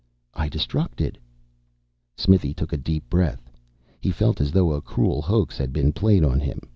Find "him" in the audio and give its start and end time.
6.39-6.61